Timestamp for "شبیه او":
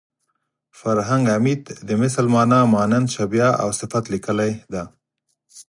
3.15-3.69